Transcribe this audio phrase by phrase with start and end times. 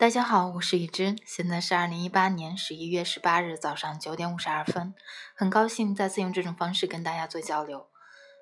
[0.00, 4.94] 大家好，我是已知，现在是二零一八年十一月十八日早上九点五十二分，
[5.36, 7.86] 很高兴再次用这种方式跟大家做交流。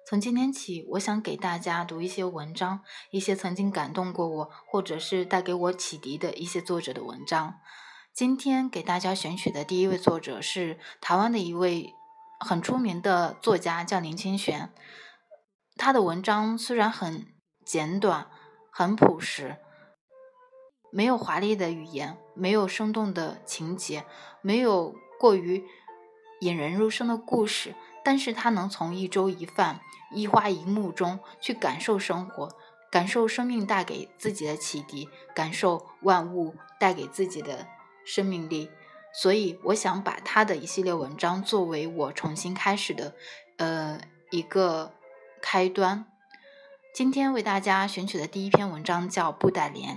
[0.09, 7.59] 从今天起，我想给大家读一些文章，一些曾经感动过我，或者是带给我启迪的一些作者的文章。
[8.15, 11.93] 今天给大家选取的第一位作者是台湾的一位
[12.39, 14.73] 很出名的作家，叫林清玄。
[15.77, 17.27] 他的文章虽然很
[17.67, 18.29] 简短，
[18.71, 19.57] 很朴实。
[20.91, 24.05] 没有华丽的语言，没有生动的情节，
[24.41, 25.65] 没有过于
[26.41, 27.75] 引人入胜的故事，
[28.05, 29.81] 但是他能从一粥一饭、
[30.13, 32.49] 一花一木中去感受生活，
[32.91, 37.67] 感受生命带给自己的启迪，感受万物带给自己的
[38.05, 38.71] 生命力。
[39.13, 43.15] 所以，我想把他的一系列文章作为我重新开始的，
[43.57, 44.93] 呃，一个
[45.41, 46.07] 开端。
[46.95, 49.97] 今天为大家选取的第一篇文章叫《布袋莲》。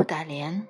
[0.00, 0.66] 布达莲。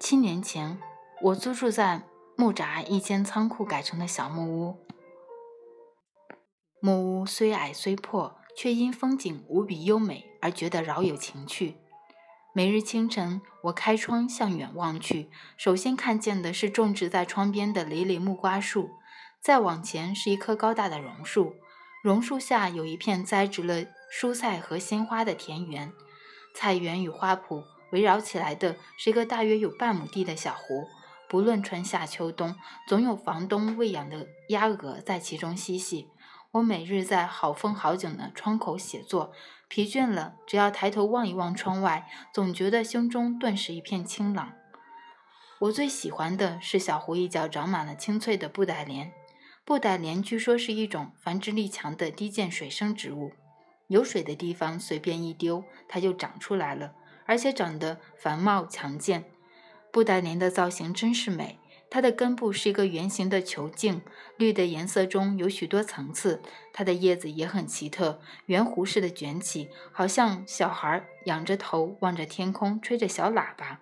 [0.00, 0.80] 七年前，
[1.20, 2.00] 我租住在
[2.36, 4.78] 木栅一间仓库改成的小木屋。
[6.80, 11.76] 木屋虽矮虽破，却因风景无比优美而觉得饶有情趣。
[12.54, 18.88] 每日清晨，我开窗向远望去，首先看见的是种植在窗边的累累木瓜树，
[19.42, 21.56] 再往前是一棵高大的榕树，
[22.02, 25.92] 榕树下有一片栽植了蔬菜和鲜花的田园。
[26.54, 30.86] 菜园与花圃围绕起来的是一个大约有半亩地的小湖，
[31.28, 32.56] 不论春夏秋冬，
[32.88, 36.08] 总有房东喂养的鸭鹅在其中嬉戏。
[36.52, 39.32] 我每日在好风好景的窗口写作，
[39.66, 44.52] 疲倦了，只要抬头望一望窗外，总觉得胸中顿时一片清朗。
[45.60, 49.12] 我最喜欢的是小湖一角长满了青翠的布袋莲。
[49.64, 53.32] 布袋莲据说是一种繁殖力强的低贱水生植物。
[53.88, 56.92] 有水的地方随便一丢，它就长出来了，
[57.26, 59.24] 而且长得繁茂强健。
[59.92, 61.58] 布袋莲的造型真是美，
[61.88, 64.02] 它的根部是一个圆形的球茎，
[64.36, 66.42] 绿的颜色中有许多层次。
[66.72, 73.80] 它的叶子也很奇特，圆弧似的卷起，好像小孩仰着头望着天空，吹着小喇叭。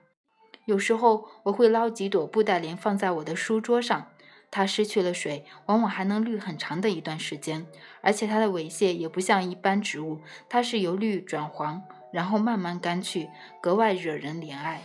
[0.67, 4.12] 有时候我会捞几朵布袋莲放在我的书桌上。
[4.55, 7.67] 它失去了水，往往还能绿很长的一段时间，
[8.03, 10.21] 而且它的尾屑也不像一般植物，
[10.51, 11.83] 它是由绿转黄，
[12.13, 13.31] 然后慢慢干去，
[13.63, 14.83] 格外惹人怜爱。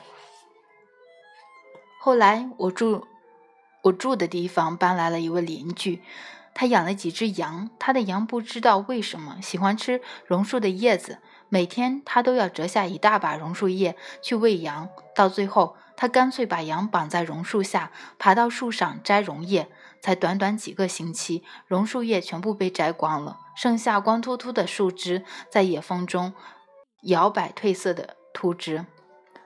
[1.99, 3.05] 后来我住
[3.81, 6.01] 我住的地方搬来了一位邻居，
[6.53, 15.75] 他养了几只羊，他的羊不知道为什么喜欢吃榕树的叶子，每天他都要折下一大把榕树叶去喂羊，到最后。
[15.97, 19.67] 他干脆把羊绑在榕树下，爬到树上摘榕叶。
[19.99, 26.33] 才短短几个星期，榕树叶全部被摘光了，剩下光秃秃的树枝在野风中
[27.01, 28.85] 摇摆褪色的秃枝。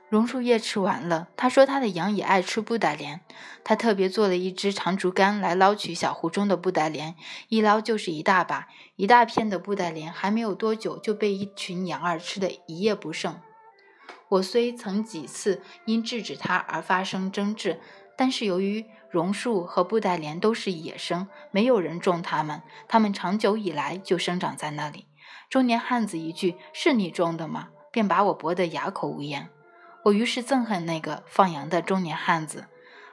[0.09, 3.21] 榕树叶吃完了，他说他的羊也爱吃布袋莲。
[3.63, 7.15] 他特别做了一只长竹竿来捞取小湖中的布袋莲，
[7.47, 13.39] 一捞就是一大把，一大片的布袋莲还没有多久就被一群羊儿吃得一叶不剩。
[14.31, 17.81] 我虽曾几次因制止它而发生争执，
[18.15, 25.07] 但是由于榕树和布袋莲都是野生，没有人种它们，它们长久以来就生长在那里。
[25.49, 29.49] 中年汉子一句“是你种的吗？”便把我驳得哑口无言。
[30.05, 32.67] 我于是憎恨那个放羊的中年汉子。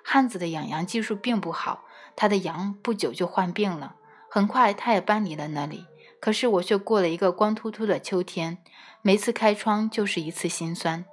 [0.04, 3.96] 汉子的养羊技术并不好，他的羊不久就患病了，
[4.30, 5.86] 很快他也搬离了那里。
[6.20, 8.58] 可是我却过了一个光秃秃的秋天，
[9.02, 11.04] 每次开窗就是一次心酸。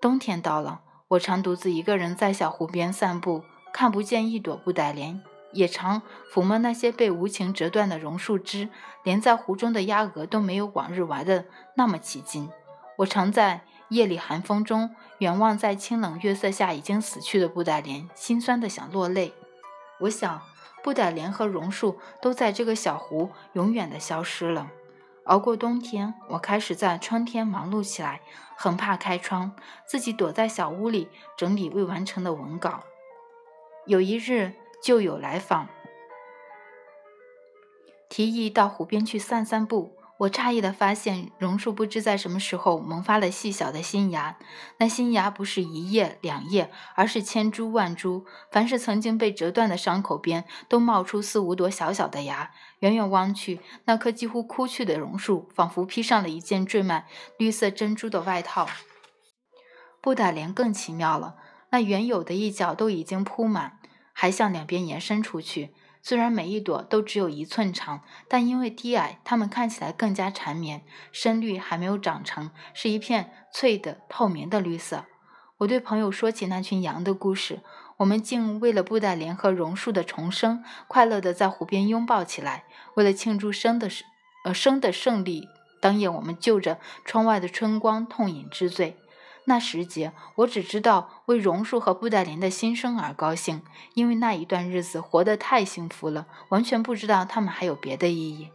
[0.00, 5.22] 冬天到了，我常独自一个人在小湖边散步，看不见一朵布袋莲，
[5.52, 6.02] 也常
[6.32, 8.68] 抚摸那些被无情折断的榕树枝，
[9.02, 11.44] 连在湖中的鸭鹅都没有往日玩的
[11.76, 12.48] 那么起劲。
[12.98, 19.34] 我常在夜里寒风中远望，在清冷月色下已经死去的布袋莲，心酸的想落泪。
[20.00, 20.42] 我想。
[20.84, 24.70] 布袋莲和榕树都在这个小湖永远的消失了。
[25.24, 28.20] 熬过冬天，我开始在春天忙碌起来，
[28.54, 31.08] 很怕开窗，自己躲在小屋里
[31.38, 32.84] 整理未完成的文稿。
[33.86, 34.52] 有一日，
[34.82, 35.68] 旧友来访，
[38.10, 39.93] 提议到湖边去散散步。
[40.18, 44.38] 我诧异地发现，榕树不知在什么时候萌发了细小的新芽。
[44.78, 48.24] 那新芽不是一叶两叶，而是千株万株。
[48.52, 52.52] 凡是曾经被折断的伤口边，都冒出四五朵小小的芽。
[52.78, 57.06] 远远望去，那棵几乎枯去的榕树，仿佛披上了一件缀满
[57.36, 58.68] 绿色珍珠的外套。
[60.00, 61.34] 布袋莲更奇妙了，
[61.70, 63.80] 那原有的一角都已经铺满，
[64.12, 65.74] 还向两边延伸出去。
[66.06, 70.84] 虽然每一朵都只有一寸长，但因为低矮，它们看起来更加缠绵。
[71.10, 75.06] 深绿还没有长成，是一片翠的、透明的绿色。
[75.60, 77.62] 我对朋友说起那群羊的故事，
[77.96, 82.64] 我们竟为了布袋莲和榕树的重生，快乐地在湖边拥抱起来。
[82.96, 83.88] 为了庆祝生的
[84.44, 85.48] 呃生的胜利，
[85.80, 88.98] 当夜我们就着窗外的春光痛饮之醉。
[89.46, 93.62] 那时节，我只知道为榕树和布袋莲的新生而高兴，
[93.92, 98.50] 因为那一段日子活得太幸福了，完全不知道它们还有别的意义。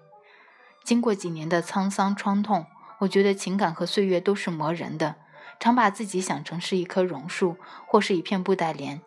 [0.84, 2.66] 经过几年的沧桑创痛，
[3.00, 5.18] 我觉得情感和岁月都是磨人的，
[5.60, 9.02] 常把自己想成是一棵榕树，或是一片布袋莲。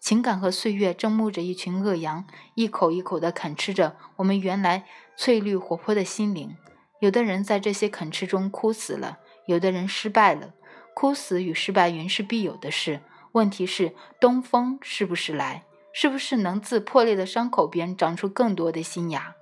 [0.00, 2.24] 情感和岁月正牧着一群恶羊，
[2.54, 4.86] 一口一口地啃吃着我们原来
[5.16, 6.56] 翠绿活泼的心灵。
[7.00, 10.52] 有的人在这些啃吃中枯死了，有的人失败了。
[10.96, 13.02] 枯死与失败原是必有的事，
[13.32, 19.36] 问题是东风是不是来，是不是能自破裂的伤口边长出更多的新芽？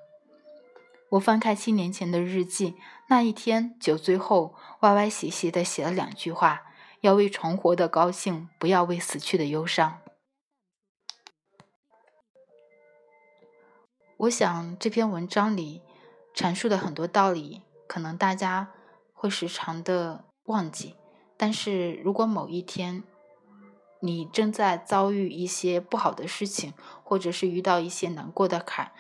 [1.11, 2.75] 我翻开七年前的日记，
[3.07, 6.63] 那一天酒醉后，歪歪斜斜地写了两句话：
[7.03, 10.01] 要为重活的高兴，不要为死去的忧伤。
[14.17, 15.83] 我想这篇文章里
[16.35, 18.73] 阐述的很多道理，可能大家
[19.13, 20.97] 会时常的忘记。
[21.45, 23.03] 但是如果某一天
[24.01, 28.93] 你正在遭遇一些不好的事情，或者是遇到一些难过的坎，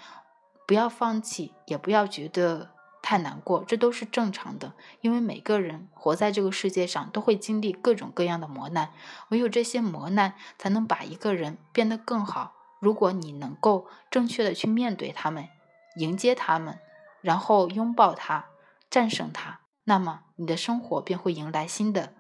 [0.67, 4.75] 不要放弃，也不要觉得太难过，这都是正常的。
[5.01, 8.93] 因为每个人活在这个世界上，都会经历各种各样的磨难，
[9.31, 12.53] 唯有这些磨难，才能把一个人变得更好。
[12.79, 15.49] 如果你能够正确的去面对他们，
[15.97, 16.79] 迎接他们，
[17.23, 18.51] 然后拥抱他，
[18.91, 22.13] 战胜他，那么你的生活便会迎来新的。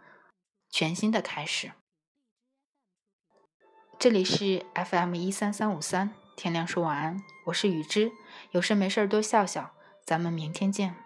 [0.76, 1.70] 全新的开始。
[3.96, 8.10] 这里是 FM 一三三五三，天亮说晚安，我是雨之，
[8.50, 10.96] 有事没事多笑笑，咱们明天见。